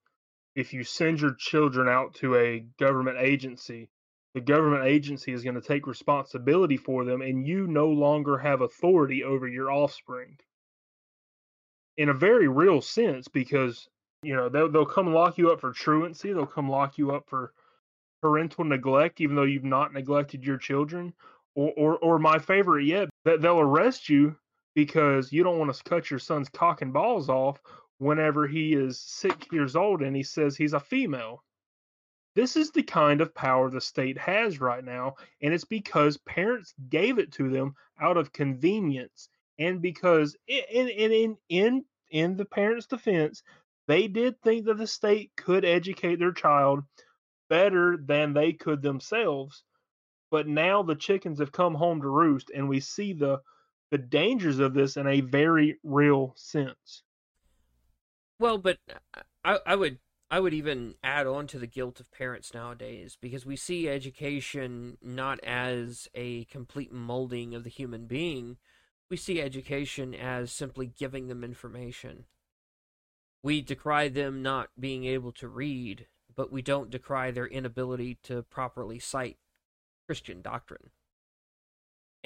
[0.55, 3.89] If you send your children out to a government agency,
[4.33, 8.61] the government agency is going to take responsibility for them, and you no longer have
[8.61, 10.37] authority over your offspring.
[11.95, 13.87] In a very real sense, because
[14.21, 17.23] you know they'll, they'll come lock you up for truancy, they'll come lock you up
[17.27, 17.53] for
[18.21, 21.13] parental neglect, even though you've not neglected your children,
[21.55, 24.35] or or, or my favorite yet, that they'll arrest you
[24.77, 27.59] because you don't want to cut your son's cock and balls off
[27.97, 31.43] whenever he is six years old and he says he's a female.
[32.35, 36.75] This is the kind of power the state has right now, and it's because parents
[36.89, 42.45] gave it to them out of convenience, and because in in in in, in the
[42.45, 43.41] parents' defense,
[43.87, 46.83] they did think that the state could educate their child
[47.49, 49.63] better than they could themselves.
[50.29, 53.41] But now the chickens have come home to roost, and we see the
[53.91, 57.03] the dangers of this in a very real sense.
[58.39, 62.11] Well, but uh, I, I would I would even add on to the guilt of
[62.11, 68.57] parents nowadays because we see education not as a complete molding of the human being.
[69.09, 72.25] We see education as simply giving them information.
[73.41, 78.43] We decry them not being able to read, but we don't decry their inability to
[78.43, 79.37] properly cite
[80.07, 80.89] Christian doctrine.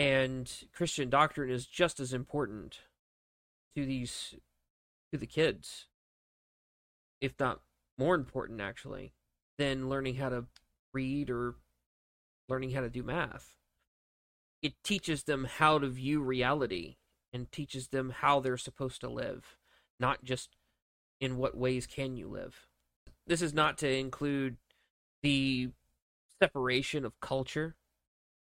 [0.01, 2.79] And Christian doctrine is just as important
[3.75, 4.33] to these
[5.11, 5.85] to the kids,
[7.21, 7.61] if not
[7.99, 9.13] more important actually,
[9.59, 10.45] than learning how to
[10.91, 11.53] read or
[12.49, 13.57] learning how to do math.
[14.63, 16.95] It teaches them how to view reality
[17.31, 19.55] and teaches them how they're supposed to live,
[19.99, 20.55] not just
[21.19, 22.65] in what ways can you live.
[23.27, 24.57] This is not to include
[25.21, 25.69] the
[26.41, 27.75] separation of culture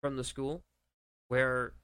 [0.02, 0.64] from the school
[1.28, 1.74] where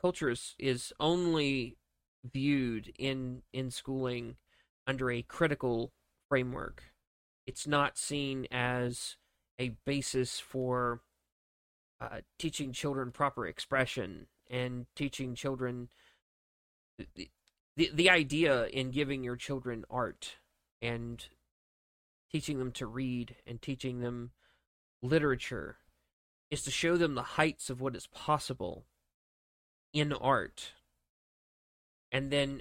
[0.00, 1.76] culture is, is only
[2.24, 4.36] viewed in in schooling
[4.86, 5.92] under a critical
[6.28, 6.82] framework.
[7.46, 9.16] It's not seen as
[9.58, 11.00] a basis for
[12.00, 15.88] uh, teaching children proper expression and teaching children
[16.98, 17.30] the,
[17.76, 20.36] the the idea in giving your children art
[20.80, 21.26] and
[22.30, 24.30] teaching them to read and teaching them
[25.02, 25.76] literature
[26.52, 28.84] is to show them the heights of what is possible
[29.94, 30.74] in art
[32.12, 32.60] and then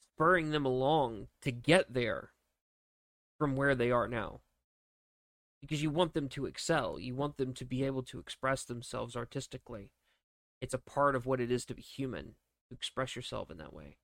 [0.00, 2.30] spurring them along to get there
[3.38, 4.40] from where they are now.
[5.60, 9.14] Because you want them to excel, you want them to be able to express themselves
[9.14, 9.90] artistically.
[10.62, 12.36] It's a part of what it is to be human,
[12.70, 13.98] to express yourself in that way.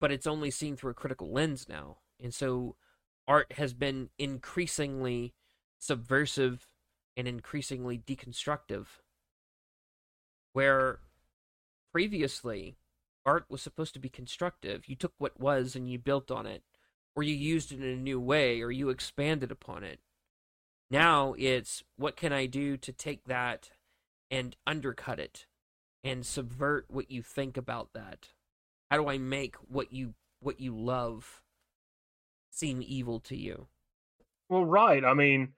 [0.00, 1.98] But it's only seen through a critical lens now.
[2.18, 2.76] And so
[3.28, 5.34] art has been increasingly
[5.78, 6.68] subversive
[7.16, 8.86] and increasingly deconstructive,
[10.52, 10.98] where
[11.92, 12.76] previously,
[13.24, 14.88] art was supposed to be constructive.
[14.88, 16.62] You took what was and you built on it,
[17.14, 20.00] or you used it in a new way, or you expanded upon it.
[20.90, 23.70] Now it's what can I do to take that
[24.30, 25.46] and undercut it
[26.02, 28.28] and subvert what you think about that?
[28.90, 31.42] How do I make what you what you love
[32.50, 33.66] seem evil to you?
[34.48, 35.04] Well, right.
[35.04, 35.54] I mean,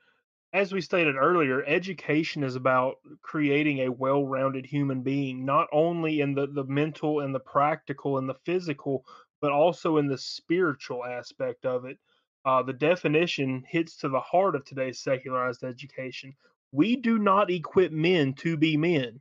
[0.52, 6.34] as we stated earlier, education is about creating a well-rounded human being, not only in
[6.34, 9.04] the, the mental and the practical and the physical,
[9.40, 11.98] but also in the spiritual aspect of it.
[12.44, 16.34] Uh, the definition hits to the heart of today's secularized education.
[16.72, 19.20] We do not equip men to be men.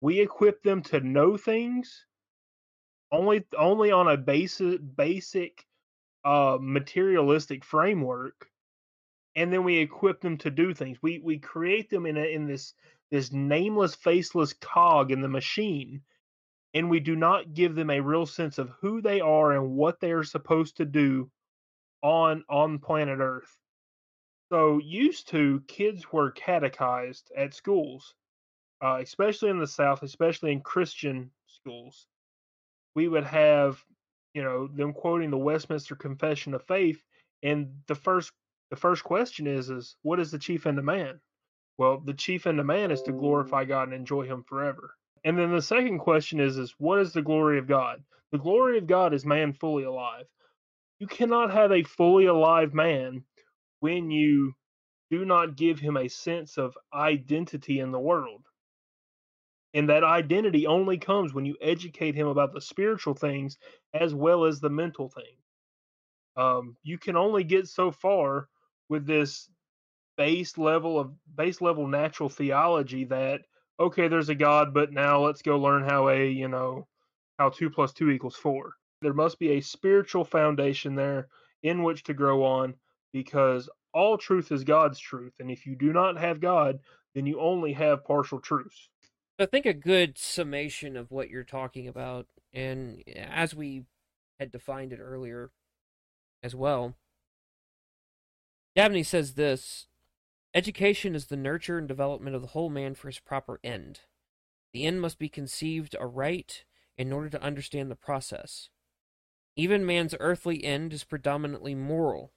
[0.00, 2.04] We equip them to know things
[3.12, 5.64] only only on a basic basic
[6.24, 8.50] uh, materialistic framework,
[9.36, 10.98] and then we equip them to do things.
[11.02, 12.74] We we create them in a, in this
[13.10, 16.02] this nameless, faceless cog in the machine,
[16.72, 20.00] and we do not give them a real sense of who they are and what
[20.00, 21.30] they are supposed to do
[22.02, 23.58] on on planet Earth.
[24.52, 28.14] So used to kids were catechized at schools,
[28.82, 32.06] uh, especially in the South, especially in Christian schools.
[32.94, 33.82] We would have,
[34.34, 37.02] you know, them quoting the Westminster Confession of Faith,
[37.42, 38.32] and the first
[38.70, 41.20] the first question is is what is the chief end of man?
[41.78, 44.94] Well, the chief end of man is to glorify God and enjoy Him forever.
[45.24, 48.02] And then the second question is is what is the glory of God?
[48.32, 50.26] The glory of God is man fully alive
[51.00, 53.24] you cannot have a fully alive man
[53.80, 54.54] when you
[55.10, 58.42] do not give him a sense of identity in the world.
[59.74, 63.58] And that identity only comes when you educate him about the spiritual things
[63.94, 65.40] as well as the mental things.
[66.36, 68.48] Um, you can only get so far
[68.88, 69.48] with this
[70.16, 73.40] base level of base level natural theology that
[73.80, 76.86] okay, there's a God, but now let's go learn how a you know
[77.38, 78.74] how two plus two equals four
[79.04, 81.28] there must be a spiritual foundation there
[81.62, 82.74] in which to grow on
[83.12, 85.34] because all truth is God's truth.
[85.38, 86.80] And if you do not have God,
[87.14, 88.88] then you only have partial truths.
[89.38, 93.84] I think a good summation of what you're talking about, and eh, as we
[94.40, 95.50] had defined it earlier
[96.42, 96.94] as well,
[98.74, 99.86] Dabney says this
[100.54, 104.00] Education is the nurture and development of the whole man for his proper end.
[104.72, 106.64] The end must be conceived aright
[106.96, 108.68] in order to understand the process.
[109.56, 112.32] Even man's earthly end is predominantly moral.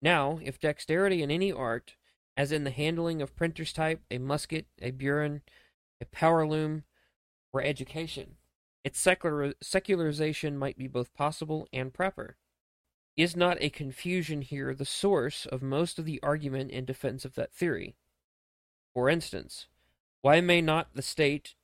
[0.00, 1.96] Now, if dexterity in any art,
[2.36, 5.42] as in the handling of printer's type, a musket, a burin,
[6.00, 6.84] a power loom,
[7.52, 8.36] were education,
[8.84, 12.36] its secular, secularization might be both possible and proper.
[13.20, 17.34] Is not a confusion here the source of most of the argument in defense of
[17.34, 17.94] that theory?
[18.94, 19.66] For instance,
[20.22, 21.54] why may not the state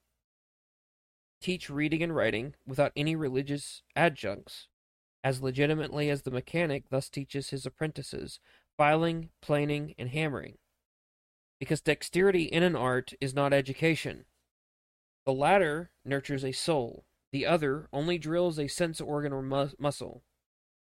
[1.40, 4.68] teach reading and writing without any religious adjuncts,
[5.24, 8.38] as legitimately as the mechanic thus teaches his apprentices
[8.76, 10.58] filing, planing, and hammering.
[11.58, 14.26] Because dexterity in an art is not education.
[15.24, 20.22] The latter nurtures a soul, the other only drills a sense organ or mu- muscle.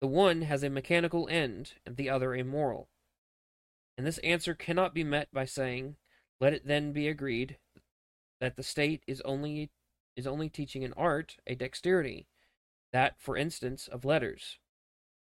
[0.02, 2.90] The one has a mechanical end, and the other a moral.
[3.98, 5.96] And this answer cannot be met by saying,
[6.40, 7.58] Let it then be agreed
[8.40, 9.70] that the state is only
[10.18, 12.28] is only teaching an art, a dexterity,
[12.92, 14.58] that, for instance, of letters.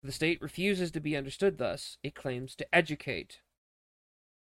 [0.03, 3.39] The state refuses to be understood thus, it claims to educate,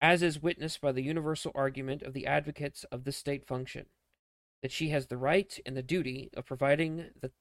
[0.01, 3.87] as is witnessed by the universal argument of the advocates of the state function,
[4.61, 7.31] that she has the right and the duty of providing that,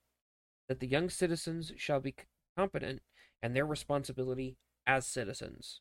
[0.68, 2.14] that the young citizens shall be
[2.58, 3.02] competent
[3.40, 4.56] and their responsibility
[4.86, 5.80] as citizens.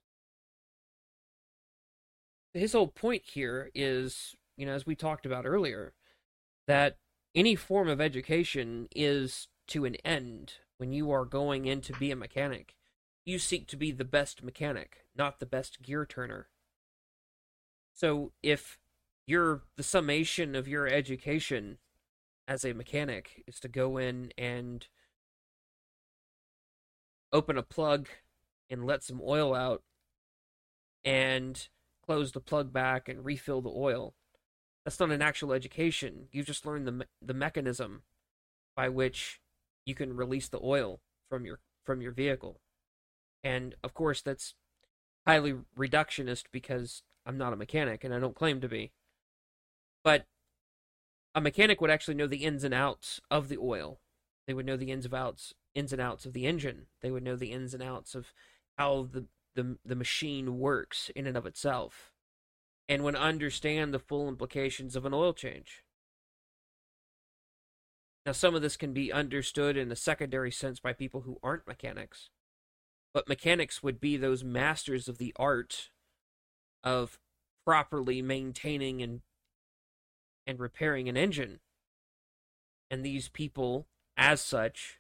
[2.54, 5.94] His whole point here is, you know, as we talked about earlier,
[6.68, 6.98] that
[7.34, 12.12] any form of education is to an end when you are going in to be
[12.12, 12.76] a mechanic.
[13.26, 16.48] You seek to be the best mechanic, not the best gear turner.
[17.94, 18.78] So if
[19.26, 21.80] you're the summation of your education
[22.48, 24.88] as a mechanic is to go in and
[27.32, 28.08] open a plug
[28.70, 29.84] and let some oil out
[31.04, 31.70] and
[32.06, 34.14] close the plug back and refill the oil
[34.88, 36.30] that's not an actual education.
[36.32, 38.04] You just learn the me- the mechanism
[38.74, 39.42] by which
[39.86, 42.62] you can release the oil from your from your vehicle.
[43.44, 44.54] And of course that's
[45.28, 48.94] highly reductionist because I'm not a mechanic and I don't claim to be.
[50.06, 50.26] But
[51.36, 54.00] a mechanic would actually know the ins and outs of the oil.
[54.48, 56.88] They would know the ins and outs ins and outs of the engine.
[57.02, 58.34] They would know the ins and outs of
[58.78, 59.26] how the
[59.56, 62.12] the, the machine works in and of itself
[62.88, 65.84] and would understand the full implications of an oil change.
[68.24, 71.66] Now, some of this can be understood in a secondary sense by people who aren't
[71.66, 72.30] mechanics,
[73.14, 75.90] but mechanics would be those masters of the art
[76.84, 77.20] of
[77.66, 79.22] properly maintaining and
[80.46, 81.60] and repairing an engine.
[82.90, 85.00] And these people, as such,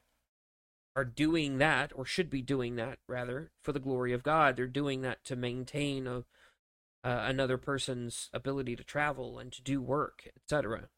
[0.97, 4.55] are doing that, or should be doing that rather, for the glory of God.
[4.55, 6.23] They're doing that to maintain a, uh,
[7.03, 10.89] another person's ability to travel and to do work, etc.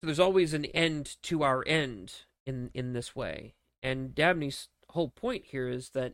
[0.00, 2.12] So there's always an end to our end
[2.44, 3.54] in in this way.
[3.82, 6.12] And Dabney's whole point here is that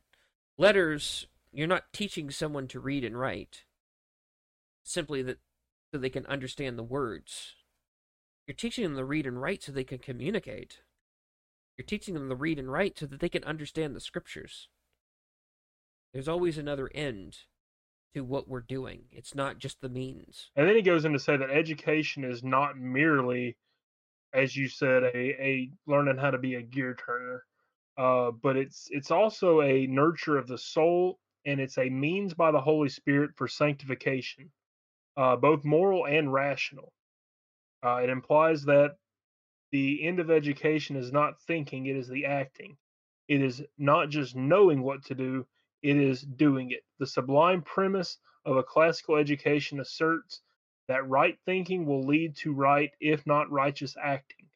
[0.57, 3.65] letters you're not teaching someone to read and write
[4.85, 5.39] simply that
[5.93, 7.57] so they can understand the words.
[8.47, 10.83] You're teaching them to read and write so they can communicate.
[11.79, 14.69] You're teaching them to read and write so that they can understand the scriptures.
[16.13, 17.37] There's always another end
[18.15, 19.05] to what we're doing.
[19.13, 20.51] It's not just the means.
[20.57, 23.57] And then he goes in to say that education is not merely,
[24.33, 27.45] as you said, a, a learning how to be a gear turner,
[27.97, 32.51] uh, but it's it's also a nurture of the soul, and it's a means by
[32.51, 34.51] the Holy Spirit for sanctification,
[35.17, 36.93] uh, both moral and rational.
[37.85, 38.97] Uh, it implies that
[39.71, 42.77] the end of education is not thinking; it is the acting.
[43.29, 45.47] It is not just knowing what to do;
[45.83, 46.85] it is doing it.
[46.99, 50.43] The sublime premise of a classical education asserts
[50.89, 54.49] that right thinking will lead to right, if not righteous acting.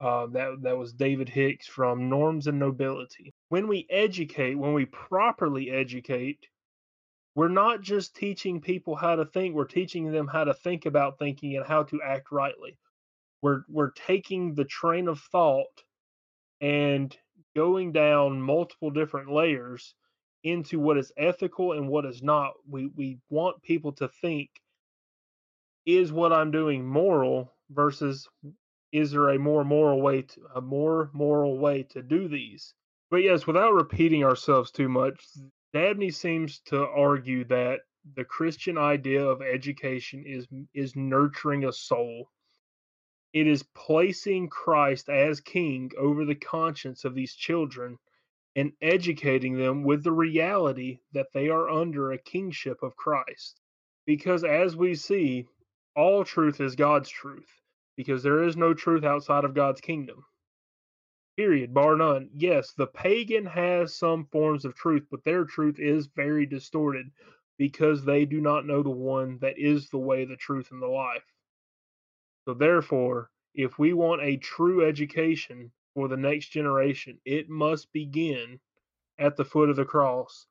[0.00, 3.32] Uh, that that was David Hicks from Norms and Nobility.
[3.48, 6.46] When we educate, when we properly educate,
[7.34, 9.54] we're not just teaching people how to think.
[9.54, 12.78] We're teaching them how to think about thinking and how to act rightly.
[13.42, 15.84] We're we're taking the train of thought
[16.60, 17.16] and
[17.54, 19.94] going down multiple different layers
[20.44, 22.52] into what is ethical and what is not.
[22.68, 24.50] We we want people to think
[25.86, 28.28] is what I'm doing moral versus
[28.92, 32.74] is there a more moral way to a more moral way to do these?
[33.10, 35.24] But yes, without repeating ourselves too much,
[35.72, 37.80] Dabney seems to argue that
[38.14, 42.30] the Christian idea of education is is nurturing a soul.
[43.36, 47.98] It is placing Christ as king over the conscience of these children
[48.54, 53.60] and educating them with the reality that they are under a kingship of Christ.
[54.06, 55.46] Because as we see,
[55.94, 57.60] all truth is God's truth,
[57.94, 60.24] because there is no truth outside of God's kingdom.
[61.36, 62.30] Period, bar none.
[62.32, 67.10] Yes, the pagan has some forms of truth, but their truth is very distorted
[67.58, 70.86] because they do not know the one that is the way, the truth, and the
[70.86, 71.35] life.
[72.46, 78.60] So, therefore, if we want a true education, for the next generation, it must begin
[79.18, 80.46] at the foot of the cross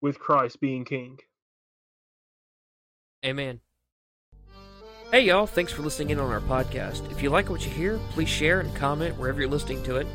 [0.00, 1.18] with Christ being king.
[3.24, 3.60] Amen.
[5.12, 7.08] Hey, y'all, thanks for listening in on our podcast.
[7.12, 10.08] If you like what you hear, please share and comment wherever you're listening to it.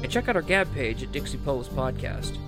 [0.00, 2.38] And check out our Gab page at Dixie Polis Podcast.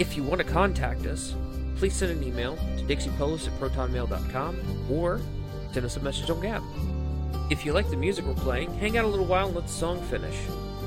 [0.00, 1.36] If you want to contact us,
[1.76, 5.20] please send an email to dixiepolis at protonmail.com or
[5.72, 6.62] send us a message on Gab.
[7.52, 9.72] If you like the music we're playing, hang out a little while and let the
[9.72, 10.34] song finish.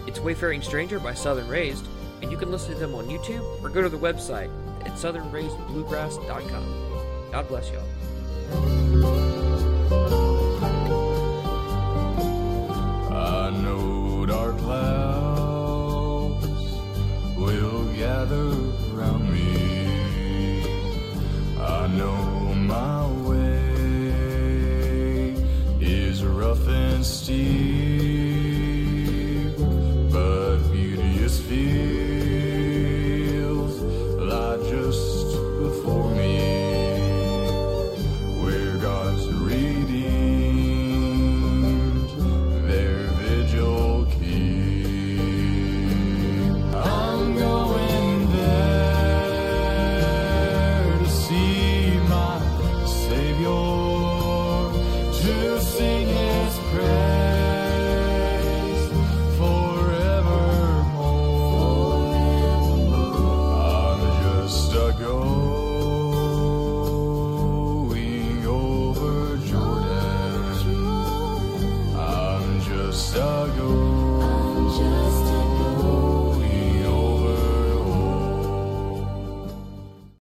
[0.07, 1.86] It's Wayfaring Stranger by Southern Raised,
[2.24, 4.49] and you can listen to them on YouTube or go to their website
[4.82, 7.32] at southernraisedbluegrass.com.
[7.32, 9.24] God bless y'all.
[27.06, 27.94] My